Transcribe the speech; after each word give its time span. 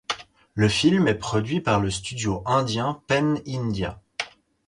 Le 0.55 0.67
film 0.67 1.07
est 1.07 1.13
produit 1.19 1.61
par 1.61 1.79
le 1.79 1.91
studio 1.91 2.41
indien 2.47 3.03
Pen 3.05 3.39
India. 3.47 4.01